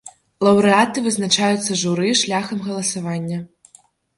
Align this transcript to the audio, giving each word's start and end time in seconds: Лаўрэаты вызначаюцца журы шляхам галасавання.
Лаўрэаты 0.45 1.03
вызначаюцца 1.07 1.77
журы 1.83 2.09
шляхам 2.23 2.67
галасавання. 2.67 3.39